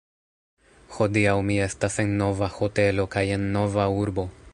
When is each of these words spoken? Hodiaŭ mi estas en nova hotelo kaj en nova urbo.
Hodiaŭ 0.95 1.35
mi 1.49 1.57
estas 1.65 1.99
en 2.05 2.15
nova 2.21 2.49
hotelo 2.57 3.07
kaj 3.17 3.25
en 3.37 3.47
nova 3.59 3.87
urbo. 4.05 4.27